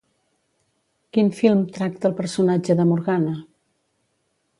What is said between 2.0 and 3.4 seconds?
el personatge de Morgana?